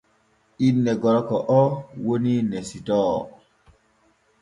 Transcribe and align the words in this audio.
Inne 0.67 0.91
gorko 1.01 1.37
oo 1.59 1.69
woni 2.05 2.33
Nesitoo. 2.49 3.15